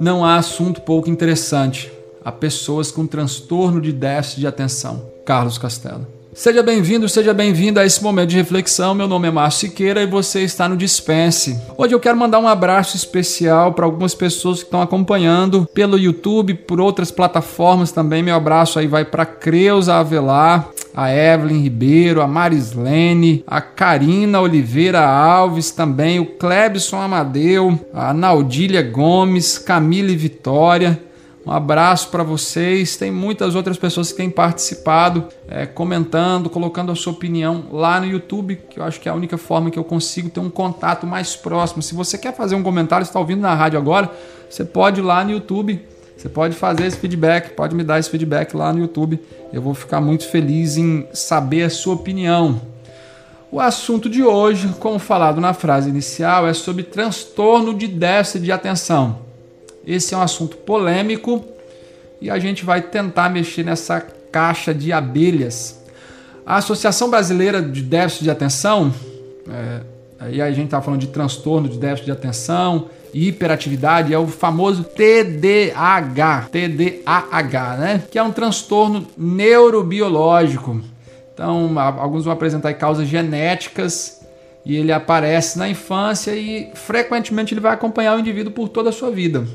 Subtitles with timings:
[0.00, 1.90] Não há assunto pouco interessante.
[2.24, 5.02] Há pessoas com transtorno de déficit de atenção.
[5.24, 6.06] Carlos Castelo.
[6.32, 8.94] Seja bem-vindo, seja bem-vinda a esse momento de reflexão.
[8.94, 11.60] Meu nome é Márcio Siqueira e você está no Dispense.
[11.76, 16.54] Hoje eu quero mandar um abraço especial para algumas pessoas que estão acompanhando pelo YouTube,
[16.54, 18.22] por outras plataformas também.
[18.22, 25.00] Meu abraço aí vai para Creuza Avelar, a Evelyn Ribeiro, a Marislene, a Karina Oliveira
[25.06, 31.00] Alves também, o Clebson Amadeu, a Naudília Gomes, Camille Vitória.
[31.48, 32.96] Um abraço para vocês.
[32.96, 38.06] Tem muitas outras pessoas que têm participado, é, comentando, colocando a sua opinião lá no
[38.06, 41.06] YouTube, que eu acho que é a única forma que eu consigo ter um contato
[41.06, 41.80] mais próximo.
[41.80, 44.12] Se você quer fazer um comentário, está ouvindo na rádio agora,
[44.50, 45.80] você pode ir lá no YouTube.
[46.18, 49.20] Você pode fazer esse feedback, pode me dar esse feedback lá no YouTube.
[49.52, 52.60] Eu vou ficar muito feliz em saber a sua opinião.
[53.52, 58.50] O assunto de hoje, como falado na frase inicial, é sobre transtorno de déficit de
[58.50, 59.20] atenção.
[59.86, 61.44] Esse é um assunto polêmico
[62.20, 65.84] e a gente vai tentar mexer nessa caixa de abelhas.
[66.44, 68.92] A Associação Brasileira de Déficit de Atenção,
[69.48, 69.80] é,
[70.18, 74.84] aí a gente está falando de transtorno de déficit de atenção, hiperatividade, é o famoso
[74.84, 78.02] TDAH, TDAH, né?
[78.10, 80.80] Que é um transtorno neurobiológico.
[81.32, 84.20] Então, alguns vão apresentar causas genéticas
[84.64, 88.92] e ele aparece na infância e frequentemente ele vai acompanhar o indivíduo por toda a
[88.92, 89.46] sua vida.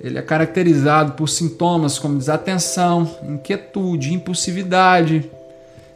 [0.00, 5.30] Ele é caracterizado por sintomas como desatenção, inquietude, impulsividade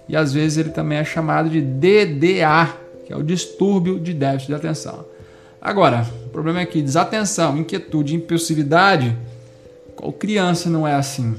[0.09, 2.75] e às vezes ele também é chamado de DDA,
[3.06, 5.05] que é o distúrbio de déficit de atenção.
[5.61, 9.17] Agora, o problema é que desatenção, inquietude, impulsividade,
[9.97, 11.37] qual criança não é assim?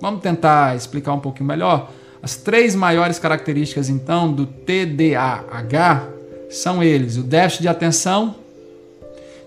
[0.00, 1.90] Vamos tentar explicar um pouquinho melhor.
[2.22, 6.08] As três maiores características então do TDAH
[6.50, 8.34] são eles: o déficit de atenção,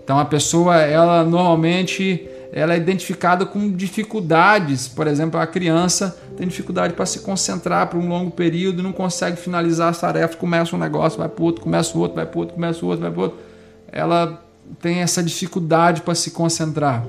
[0.02, 6.46] então a pessoa, ela normalmente ela é identificada com dificuldades, por exemplo, a criança tem
[6.46, 10.78] dificuldade para se concentrar por um longo período, não consegue finalizar as tarefas, começa um
[10.78, 13.22] negócio, vai para outro, começa o outro, vai para outro, começa o outro, vai para
[13.22, 13.38] outro.
[13.92, 14.42] Ela
[14.80, 17.04] tem essa dificuldade para se concentrar.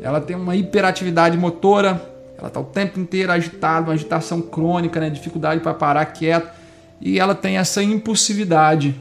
[0.00, 2.00] Ela tem uma hiperatividade motora,
[2.38, 5.10] ela está o tempo inteiro agitada, uma agitação crônica, né?
[5.10, 6.48] dificuldade para parar quieto,
[7.00, 8.94] e ela tem essa impulsividade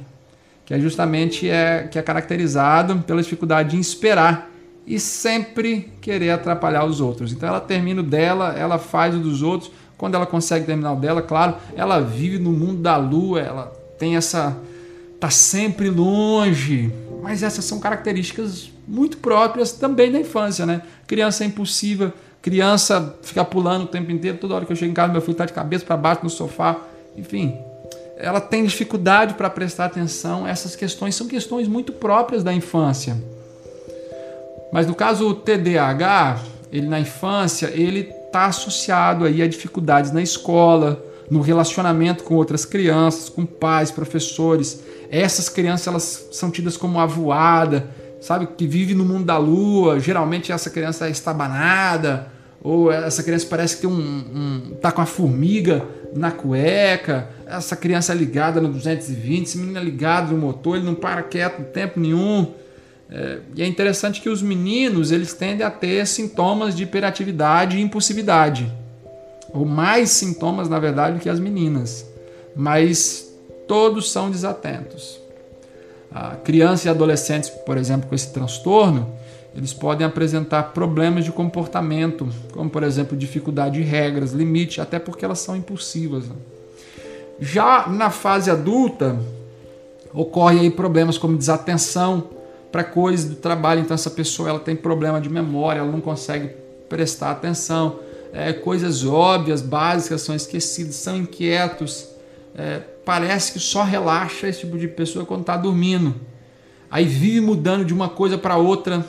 [0.65, 4.49] que é justamente é, que é caracterizado pela dificuldade em esperar
[4.87, 7.31] e sempre querer atrapalhar os outros.
[7.31, 9.71] Então ela termina o dela, ela faz o dos outros.
[9.97, 14.15] Quando ela consegue terminar o dela, claro, ela vive no mundo da lua, ela tem
[14.15, 14.57] essa
[15.23, 16.91] tá sempre longe.
[17.21, 20.81] Mas essas são características muito próprias também da infância, né?
[21.07, 24.93] Criança é impulsiva, criança fica pulando o tempo inteiro, toda hora que eu chego em
[24.93, 26.77] casa meu filho está de cabeça para baixo no sofá,
[27.15, 27.57] enfim,
[28.17, 30.45] ela tem dificuldade para prestar atenção.
[30.45, 33.15] Essas questões são questões muito próprias da infância.
[34.73, 40.21] Mas no caso o TDAH, ele na infância, ele está associado aí a dificuldades na
[40.21, 41.01] escola,
[41.31, 44.91] no relacionamento com outras crianças, com pais, professores.
[45.15, 47.87] Essas crianças elas são tidas como avoada,
[48.19, 49.99] sabe, que vive no mundo da lua.
[49.99, 52.31] Geralmente essa criança é estabanada,
[52.63, 55.85] ou essa criança parece que tem um, um tá com a formiga
[56.15, 60.85] na cueca, essa criança é ligada no 220, esse menino é ligado no motor, ele
[60.85, 62.51] não para quieto em tempo nenhum.
[63.11, 67.81] É, e é interessante que os meninos eles tendem a ter sintomas de hiperatividade e
[67.81, 68.73] impulsividade,
[69.53, 72.03] ou mais sintomas na verdade do que as meninas,
[72.55, 73.31] mas
[73.67, 75.19] todos são desatentos.
[76.11, 79.11] A criança e adolescentes, por exemplo, com esse transtorno,
[79.55, 85.23] eles podem apresentar problemas de comportamento, como por exemplo dificuldade de regras, limite, até porque
[85.23, 86.27] elas são impulsivas.
[86.27, 86.35] Né?
[87.39, 89.19] Já na fase adulta,
[90.13, 92.29] ocorre aí problemas como desatenção
[92.71, 96.49] para coisas do trabalho, então essa pessoa ela tem problema de memória, ela não consegue
[96.89, 97.99] prestar atenção,
[98.31, 102.07] é, coisas óbvias, básicas são esquecidas, são inquietos,
[102.57, 106.15] é, parece que só relaxa esse tipo de pessoa quando está dormindo.
[106.89, 109.05] Aí vive mudando de uma coisa para outra,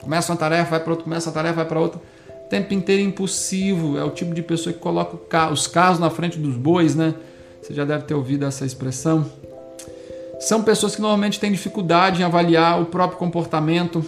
[0.00, 2.00] Começa uma tarefa, vai para outra, começa a tarefa, vai para outra.
[2.46, 6.38] O tempo inteiro impulsivo, é o tipo de pessoa que coloca os carros na frente
[6.38, 7.14] dos bois, né?
[7.60, 9.26] Você já deve ter ouvido essa expressão.
[10.40, 14.04] São pessoas que normalmente têm dificuldade em avaliar o próprio comportamento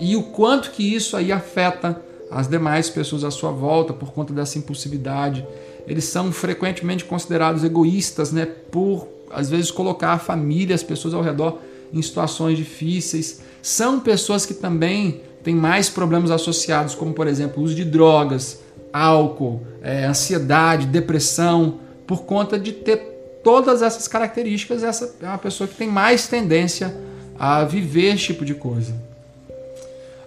[0.00, 2.00] e o quanto que isso aí afeta
[2.30, 5.46] as demais pessoas à sua volta por conta dessa impulsividade.
[5.86, 8.46] Eles são frequentemente considerados egoístas, né?
[8.46, 11.58] Por às vezes colocar a família, as pessoas ao redor
[11.92, 13.40] em situações difíceis.
[13.60, 18.60] São pessoas que também têm mais problemas associados, como por exemplo uso de drogas,
[18.92, 25.68] álcool, é, ansiedade, depressão, por conta de ter todas essas características, essa é uma pessoa
[25.68, 26.94] que tem mais tendência
[27.38, 28.94] a viver esse tipo de coisa.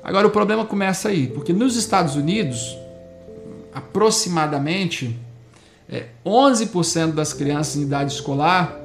[0.04, 2.77] Agora o problema começa aí, porque nos Estados Unidos,
[3.74, 5.18] aproximadamente
[5.89, 8.75] é, 11% das crianças em idade escolar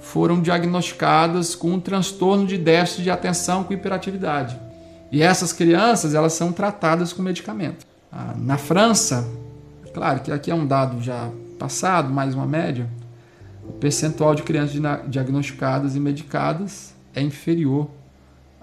[0.00, 4.58] foram diagnosticadas com um transtorno de déficit de atenção com hiperatividade.
[5.10, 7.86] E essas crianças elas são tratadas com medicamento.
[8.10, 9.28] Ah, na França,
[9.94, 12.88] claro que aqui é um dado já passado, mais uma média,
[13.62, 17.88] o percentual de crianças diagnosticadas e medicadas é inferior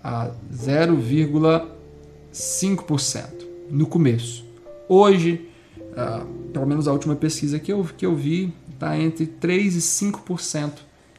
[0.03, 3.23] a 0,5%
[3.69, 4.43] no começo.
[4.87, 5.48] Hoje,
[5.95, 9.77] ah, pelo menos a última pesquisa que eu, que eu vi, está entre 3% e
[9.77, 10.71] 5%,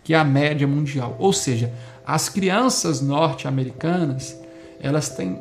[0.03, 1.17] que é a média mundial.
[1.19, 1.73] Ou seja,
[2.07, 4.37] as crianças norte-americanas
[4.81, 5.39] elas têm,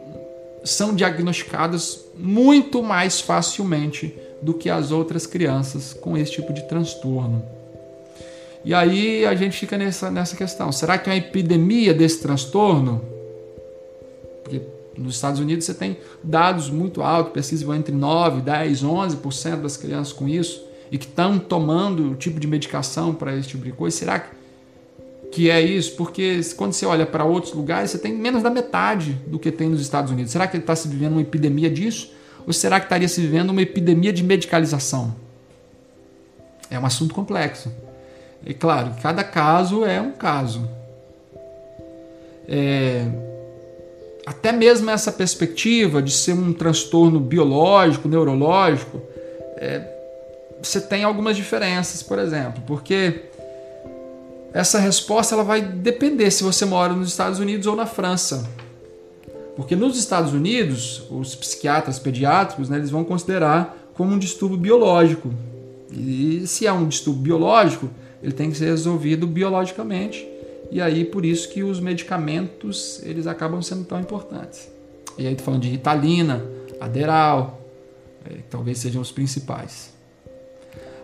[0.63, 7.43] são diagnosticadas muito mais facilmente do que as outras crianças com esse tipo de transtorno.
[8.63, 13.01] E aí a gente fica nessa, nessa questão: será que é uma epidemia desse transtorno?
[14.99, 19.77] Nos Estados Unidos você tem dados muito altos, pesquisas vão entre 9, 10, 11% das
[19.77, 23.71] crianças com isso e que estão tomando o tipo de medicação para esse tipo de
[23.71, 23.95] coisa.
[23.95, 24.29] Será que,
[25.31, 25.95] que é isso?
[25.95, 29.69] Porque quando você olha para outros lugares, você tem menos da metade do que tem
[29.69, 30.31] nos Estados Unidos.
[30.31, 32.11] Será que está se vivendo uma epidemia disso?
[32.45, 35.15] Ou será que estaria se vivendo uma epidemia de medicalização?
[36.69, 37.71] É um assunto complexo.
[38.45, 40.67] E claro, cada caso é um caso.
[42.47, 43.05] É,
[44.25, 49.01] até mesmo essa perspectiva de ser um transtorno biológico, neurológico,
[49.57, 49.81] é,
[50.61, 53.23] você tem algumas diferenças, por exemplo, porque
[54.53, 58.47] essa resposta ela vai depender se você mora nos Estados Unidos ou na França.
[59.55, 65.33] Porque nos Estados Unidos, os psiquiatras pediátricos né, eles vão considerar como um distúrbio biológico.
[65.91, 67.89] E se é um distúrbio biológico,
[68.23, 70.25] ele tem que ser resolvido biologicamente.
[70.71, 74.69] E aí por isso que os medicamentos eles acabam sendo tão importantes.
[75.17, 76.43] E aí tô falando de Ritalina,
[76.79, 77.61] Aderal,
[78.25, 79.93] é, talvez sejam os principais.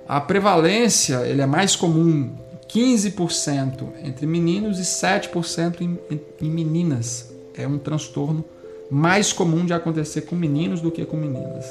[0.08, 2.36] A prevalência ele é mais comum
[2.70, 7.34] 15% entre meninos e 7% em, em, em meninas.
[7.56, 8.44] É um transtorno
[8.90, 11.66] mais comum de acontecer com meninos do que com meninas.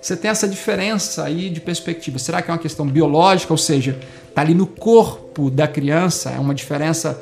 [0.00, 2.18] Você tem essa diferença aí de perspectiva.
[2.18, 3.98] Será que é uma questão biológica, ou seja,
[4.28, 7.20] está ali no corpo da criança, é uma diferença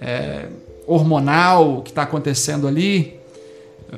[0.00, 0.46] é,
[0.86, 3.18] hormonal que está acontecendo ali?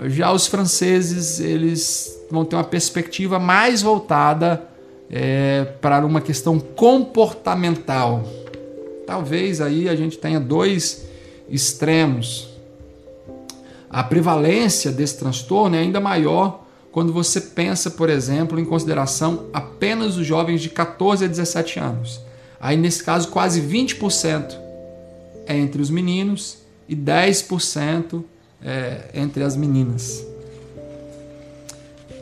[0.06, 4.62] Já os franceses eles vão ter uma perspectiva mais voltada
[5.10, 8.24] é, para uma questão comportamental.
[9.04, 11.04] Talvez aí a gente tenha dois
[11.48, 12.48] extremos.
[13.90, 16.59] A prevalência desse transtorno é ainda maior
[16.92, 22.20] quando você pensa, por exemplo, em consideração apenas os jovens de 14 a 17 anos.
[22.60, 24.56] Aí, nesse caso, quase 20%
[25.46, 26.58] é entre os meninos
[26.88, 28.22] e 10%
[28.62, 30.24] é entre as meninas.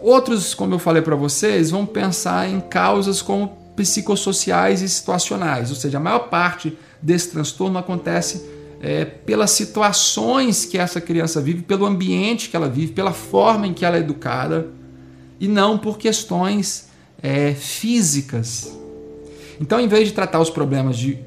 [0.01, 5.77] Outros, como eu falei para vocês, vão pensar em causas como psicossociais e situacionais, ou
[5.77, 8.45] seja, a maior parte desse transtorno acontece
[8.81, 13.75] é, pelas situações que essa criança vive, pelo ambiente que ela vive, pela forma em
[13.75, 14.69] que ela é educada
[15.41, 16.89] e não por questões
[17.23, 18.77] é, físicas.
[19.61, 21.19] Então, em vez de tratar os problemas de,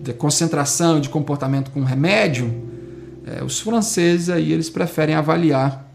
[0.00, 2.52] de concentração e de comportamento com remédio,
[3.26, 5.86] é, os franceses aí eles preferem avaliar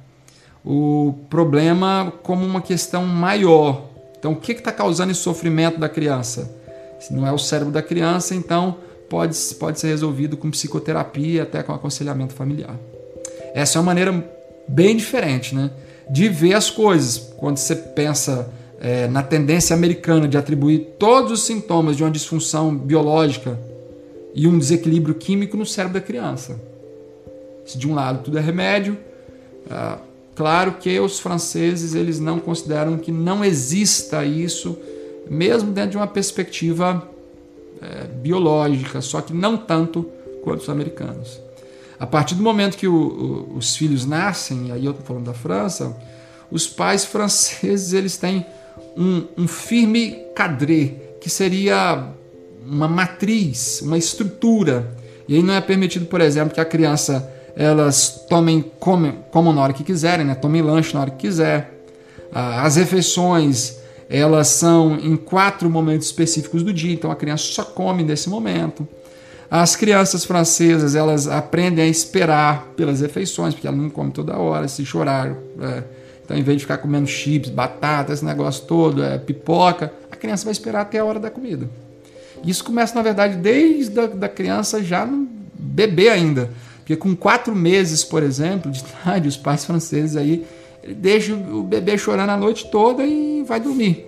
[0.66, 3.90] o problema como uma questão maior.
[4.18, 6.56] Então, o que está causando esse sofrimento da criança?
[7.00, 8.78] Se não é o cérebro da criança, então
[9.14, 12.76] pode, pode ser resolvido com psicoterapia, até com aconselhamento familiar.
[13.54, 14.28] Essa é uma maneira
[14.68, 15.70] bem diferente né,
[16.10, 17.20] de ver as coisas.
[17.38, 18.52] Quando você pensa
[18.82, 23.60] é, na tendência americana de atribuir todos os sintomas de uma disfunção biológica
[24.34, 26.60] e um desequilíbrio químico no cérebro da criança.
[27.68, 28.98] Se de um lado tudo é remédio,
[29.70, 29.96] é,
[30.34, 34.76] claro que os franceses eles não consideram que não exista isso,
[35.30, 37.13] mesmo dentro de uma perspectiva
[37.84, 40.10] é, biológica, só que não tanto
[40.44, 41.40] quanto os americanos.
[42.00, 45.34] A partir do momento que o, o, os filhos nascem, aí eu estou falando da
[45.34, 45.96] França,
[46.50, 48.46] os pais franceses eles têm
[48.96, 52.10] um, um firme cadré, que seria
[52.66, 54.96] uma matriz, uma estrutura.
[55.28, 59.62] E aí não é permitido, por exemplo, que a criança elas tomem comem, comam na
[59.62, 60.36] hora que quiserem, né?
[60.36, 61.86] tomem lanche na hora que quiser.
[62.32, 63.78] Ah, as refeições
[64.10, 68.88] elas são em quatro momentos específicos do dia, então a criança só come nesse momento.
[69.50, 74.68] As crianças francesas elas aprendem a esperar pelas refeições, porque ela não come toda hora,
[74.68, 75.36] se chorar.
[75.62, 75.84] É,
[76.26, 80.46] então, em vez de ficar comendo chips, batata, esse negócio todo, é, pipoca, a criança
[80.46, 81.70] vai esperar até a hora da comida.
[82.44, 86.50] Isso começa, na verdade, desde a da criança já no bebê ainda.
[86.80, 90.46] Porque com quatro meses, por exemplo, de idade, os pais franceses aí
[90.88, 94.06] deixam o bebê chorando a noite toda e vai dormir.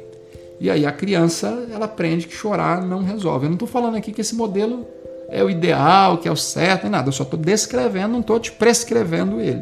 [0.59, 3.45] E aí a criança ela aprende que chorar não resolve.
[3.45, 4.85] Eu não estou falando aqui que esse modelo
[5.29, 7.09] é o ideal, que é o certo, nem nada.
[7.09, 9.61] Eu só estou descrevendo, não estou te prescrevendo ele.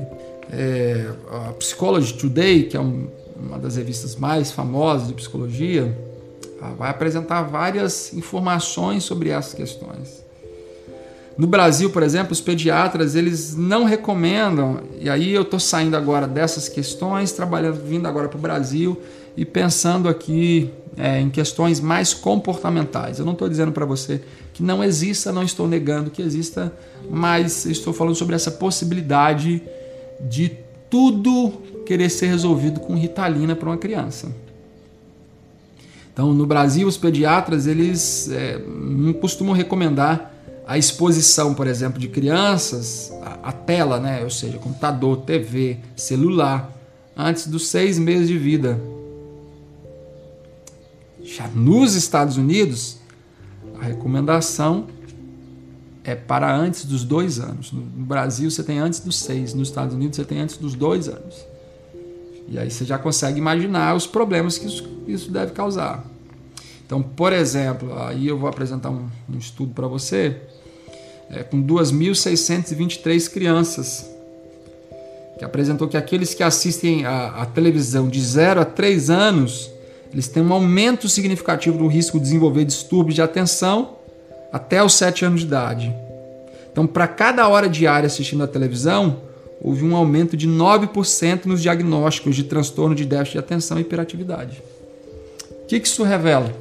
[0.51, 5.95] É, a Psychology Today, que é um, uma das revistas mais famosas de psicologia,
[6.77, 10.22] vai apresentar várias informações sobre essas questões.
[11.35, 16.27] No Brasil, por exemplo, os pediatras eles não recomendam, e aí eu estou saindo agora
[16.27, 19.01] dessas questões, trabalhando, vindo agora para o Brasil
[19.35, 23.17] e pensando aqui é, em questões mais comportamentais.
[23.17, 24.21] Eu não estou dizendo para você
[24.53, 26.71] que não exista, não estou negando que exista,
[27.09, 29.63] mas estou falando sobre essa possibilidade
[30.21, 30.51] de
[30.87, 31.51] tudo
[31.83, 34.31] querer ser resolvido com ritalina para uma criança.
[36.13, 40.32] Então, no Brasil, os pediatras eles é, não costumam recomendar
[40.65, 44.23] a exposição, por exemplo, de crianças à tela, né?
[44.23, 46.71] ou seja, computador, TV, celular,
[47.15, 48.79] antes dos seis meses de vida.
[51.23, 52.97] Já nos Estados Unidos,
[53.79, 54.87] a recomendação
[56.03, 57.71] é para antes dos dois anos.
[57.71, 61.07] No Brasil você tem antes dos seis, nos Estados Unidos você tem antes dos dois
[61.07, 61.45] anos.
[62.47, 64.67] E aí você já consegue imaginar os problemas que
[65.11, 66.05] isso, deve causar.
[66.85, 70.41] Então, por exemplo, aí eu vou apresentar um, um estudo para você
[71.35, 74.09] é, com 2.623 crianças
[75.37, 79.73] que apresentou que aqueles que assistem a televisão de 0 a 3 anos
[80.13, 83.95] eles têm um aumento significativo do risco de desenvolver distúrbios de atenção
[84.51, 85.93] até os 7 anos de idade.
[86.71, 89.17] Então, para cada hora diária assistindo a televisão,
[89.59, 94.61] houve um aumento de 9% nos diagnósticos de transtorno de déficit de atenção e hiperatividade.
[95.63, 96.53] O que isso revela?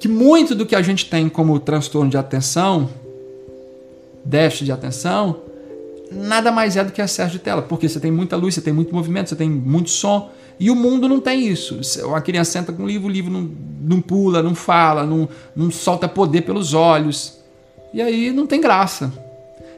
[0.00, 2.88] Que muito do que a gente tem como transtorno de atenção,
[4.24, 5.40] déficit de atenção,
[6.10, 8.72] nada mais é do que excesso de tela, porque você tem muita luz, você tem
[8.72, 11.80] muito movimento, você tem muito som, e o mundo não tem isso.
[12.04, 13.50] Uma criança senta com um livro, o livro não,
[13.80, 17.38] não pula, não fala, não, não solta poder pelos olhos.
[17.92, 19.12] E aí não tem graça.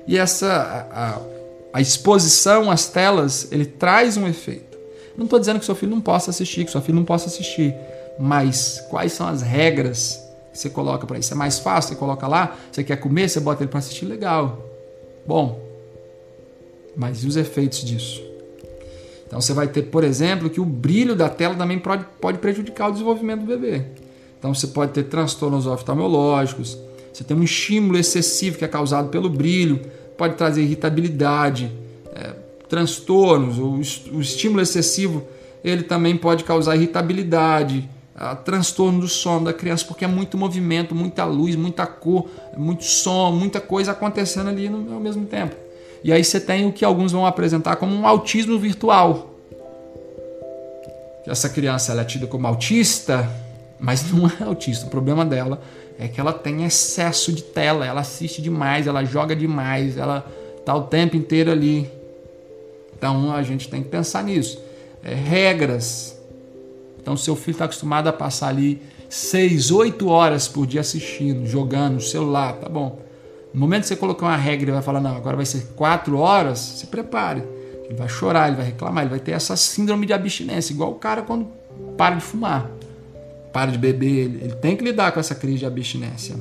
[0.06, 4.76] E essa a, a exposição às telas, ele traz um efeito.
[5.16, 7.74] Não estou dizendo que seu filho não possa assistir, que seu filho não possa assistir.
[8.18, 10.23] Mas quais são as regras
[10.54, 11.34] você coloca para isso?
[11.34, 14.64] É mais fácil, você coloca lá, você quer comer, você bota ele para assistir, legal.
[15.26, 15.60] Bom,
[16.96, 18.22] mas e os efeitos disso?
[19.26, 22.88] Então você vai ter, por exemplo, que o brilho da tela também pode, pode prejudicar
[22.88, 23.84] o desenvolvimento do bebê.
[24.38, 26.78] Então você pode ter transtornos oftalmológicos,
[27.12, 29.80] você tem um estímulo excessivo que é causado pelo brilho,
[30.16, 31.72] pode trazer irritabilidade,
[32.14, 32.32] é,
[32.68, 35.24] transtornos, o, o, estímulo excessivo
[35.64, 40.94] ele também pode causar irritabilidade, a, transtorno do sono da criança, porque é muito movimento,
[40.94, 45.56] muita luz, muita cor, muito som, muita coisa acontecendo ali no, ao mesmo tempo.
[46.02, 49.30] E aí você tem o que alguns vão apresentar como um autismo virtual.
[51.26, 53.28] Essa criança ela é tida como autista,
[53.80, 54.86] mas não é autista.
[54.86, 55.60] O problema dela
[55.98, 60.26] é que ela tem excesso de tela, ela assiste demais, ela joga demais, ela
[60.58, 61.90] está o tempo inteiro ali.
[62.96, 64.62] Então a gente tem que pensar nisso.
[65.02, 66.13] É, regras.
[67.04, 68.80] Então, seu filho está acostumado a passar ali
[69.10, 72.98] 6, 8 horas por dia assistindo, jogando celular, tá bom.
[73.52, 76.16] No momento que você colocar uma regra e vai falar, não, agora vai ser quatro
[76.16, 77.44] horas, se prepare.
[77.84, 80.94] Ele vai chorar, ele vai reclamar, ele vai ter essa síndrome de abstinência, igual o
[80.94, 81.46] cara quando
[81.94, 82.70] para de fumar,
[83.52, 86.36] para de beber, ele tem que lidar com essa crise de abstinência.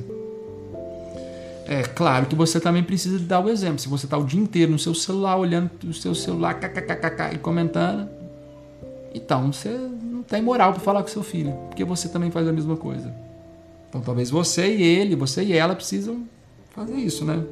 [1.68, 3.78] É claro que você também precisa dar o exemplo.
[3.78, 7.38] Se você está o dia inteiro no seu celular, olhando o seu celular, kkkk, e
[7.38, 8.08] comentando,
[9.14, 9.70] então você
[10.02, 13.14] não tem moral para falar com seu filho, porque você também faz a mesma coisa.
[13.88, 16.24] Então talvez você e ele, você e ela precisam
[16.70, 17.42] fazer isso, né?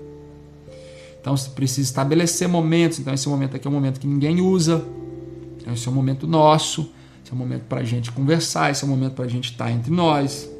[1.20, 2.98] Então você precisa estabelecer momentos.
[2.98, 4.84] Então esse momento aqui é um momento que ninguém usa.
[5.60, 6.90] Então, esse é um momento nosso.
[7.22, 8.72] Esse é um momento para a gente conversar.
[8.72, 10.50] Esse é um momento para a gente estar tá entre nós.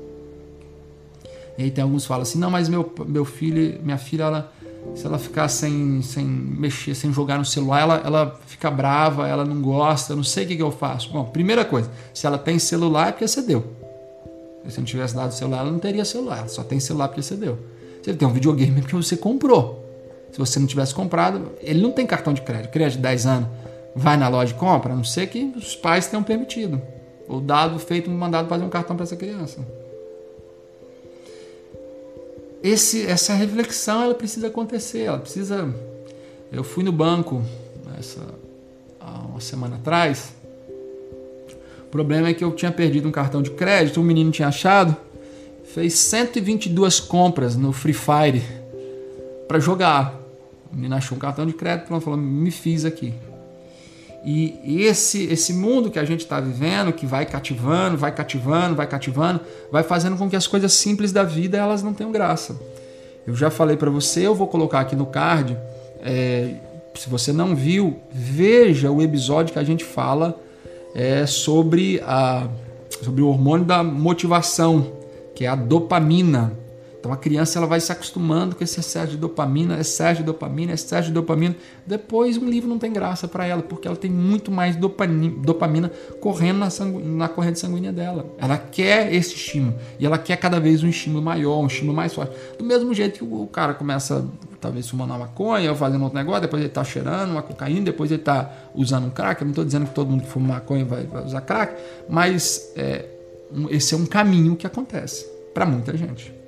[1.59, 4.53] E aí tem alguns que falam assim, não, mas meu, meu filho, minha filha, ela,
[4.95, 9.45] se ela ficar sem, sem mexer, sem jogar no celular, ela, ela fica brava, ela
[9.45, 11.11] não gosta, não sei o que, que eu faço.
[11.11, 13.65] Bom, primeira coisa, se ela tem celular é porque você deu.
[14.69, 16.39] Se não tivesse dado celular, ela não teria celular.
[16.39, 17.59] Ela só tem celular porque você deu.
[18.03, 19.83] Se ele tem um videogame é porque você comprou.
[20.31, 22.71] Se você não tivesse comprado, ele não tem cartão de crédito.
[22.71, 23.49] Crédito de 10 anos,
[23.95, 26.81] vai na loja e compra, a não ser que os pais tenham permitido.
[27.29, 29.61] Ou dado, feito, mandado fazer um cartão para essa criança.
[32.63, 35.75] Esse, essa reflexão ela precisa acontecer, ela precisa.
[36.51, 37.43] Eu fui no banco
[37.99, 38.21] essa,
[39.01, 40.35] há uma semana atrás.
[41.85, 44.97] O problema é que eu tinha perdido um cartão de crédito, um menino tinha achado
[45.73, 48.43] fez 122 compras no Free Fire
[49.49, 50.21] para jogar.
[50.71, 53.15] A menina achou um cartão de crédito e falou: me fiz aqui.
[54.25, 58.87] E esse, esse mundo que a gente está vivendo, que vai cativando, vai cativando, vai
[58.87, 62.57] cativando, vai fazendo com que as coisas simples da vida elas não tenham graça.
[63.27, 65.59] Eu já falei para você, eu vou colocar aqui no card.
[66.01, 66.55] É,
[66.95, 70.41] se você não viu, veja o episódio que a gente fala
[70.95, 72.47] é, sobre, a,
[73.03, 74.93] sobre o hormônio da motivação,
[75.35, 76.53] que é a dopamina.
[77.03, 80.73] Então a criança ela vai se acostumando com esse excesso de dopamina, excesso de dopamina,
[80.73, 81.57] excesso de dopamina.
[81.85, 85.91] Depois um livro não tem graça para ela, porque ela tem muito mais dopamina, dopamina
[86.21, 86.69] correndo na,
[87.05, 88.33] na corrente sanguínea dela.
[88.39, 92.15] Ela quer esse estímulo e ela quer cada vez um estímulo maior, um estímulo mais
[92.15, 92.37] forte.
[92.57, 94.25] Do mesmo jeito que o cara começa
[94.61, 98.13] talvez fumando uma maconha ou fazendo outro negócio, depois ele está cheirando uma cocaína, depois
[98.13, 99.41] ele está usando um crack.
[99.41, 101.75] Eu não estou dizendo que todo mundo que fuma maconha vai, vai usar crack,
[102.09, 103.07] mas é,
[103.71, 106.42] esse é um caminho que acontece para muita gente.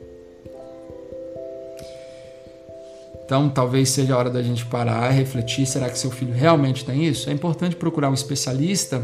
[3.25, 6.85] Então, talvez seja a hora da gente parar e refletir: será que seu filho realmente
[6.85, 7.31] tem isso?
[7.31, 9.03] É importante procurar um especialista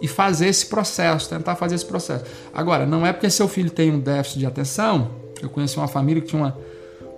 [0.00, 2.24] e fazer esse processo, tentar fazer esse processo.
[2.54, 5.10] Agora, não é porque seu filho tem um déficit de atenção.
[5.42, 6.56] Eu conheci uma família que tinha uma,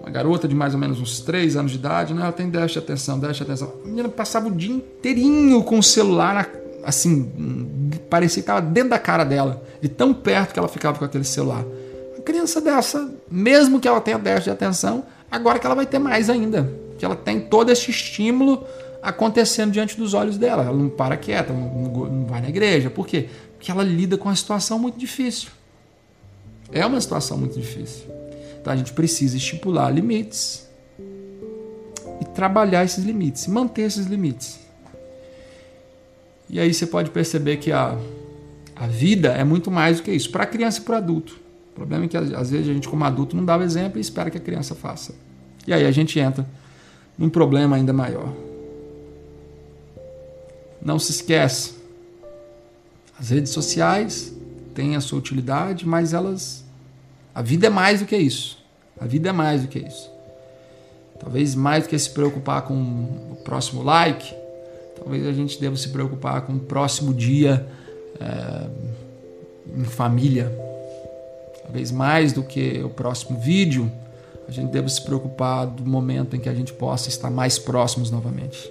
[0.01, 2.23] uma garota de mais ou menos uns 3 anos de idade, né?
[2.23, 3.73] ela tem déficit de atenção, déficit de atenção.
[3.85, 6.51] A menina passava o dia inteirinho com o celular,
[6.83, 7.31] assim,
[8.09, 11.25] parecia que estava dentro da cara dela, de tão perto que ela ficava com aquele
[11.25, 11.65] celular.
[12.15, 15.99] Uma criança dessa, mesmo que ela tenha déficit de atenção, agora que ela vai ter
[15.99, 16.73] mais ainda.
[16.99, 18.65] Que ela tem todo esse estímulo
[19.03, 20.65] acontecendo diante dos olhos dela.
[20.65, 22.91] Ela não para quieta, não vai na igreja.
[22.91, 23.29] Por quê?
[23.57, 25.51] Porque ela lida com uma situação muito difícil.
[26.73, 28.05] É uma situação muito difícil.
[28.61, 30.69] Então a gente precisa estipular limites
[32.21, 34.61] e trabalhar esses limites, manter esses limites.
[36.49, 37.97] E aí você pode perceber que a,
[38.77, 41.40] a vida é muito mais do que isso, para criança e para adulto.
[41.81, 44.31] Problema é que às vezes a gente, como adulto, não dá o exemplo e espera
[44.31, 45.15] que a criança faça.
[45.67, 46.47] E aí a gente entra
[47.17, 48.31] num problema ainda maior.
[50.83, 51.73] Não se esquece,
[53.19, 54.31] as redes sociais
[54.75, 56.67] têm a sua utilidade, mas elas.
[57.35, 58.63] A vida é mais do que isso.
[59.01, 60.11] A vida é mais do que isso.
[61.19, 64.35] Talvez mais do que se preocupar com o próximo like,
[64.99, 67.67] talvez a gente deva se preocupar com o próximo dia
[68.21, 68.69] é,
[69.79, 70.69] em família,
[71.71, 73.91] talvez mais do que o próximo vídeo,
[74.49, 78.11] a gente deve se preocupar do momento em que a gente possa estar mais próximos
[78.11, 78.69] novamente.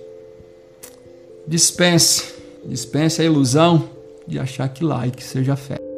[1.47, 2.35] Dispense,
[2.65, 3.89] dispense a ilusão
[4.27, 5.88] de achar que like seja fé.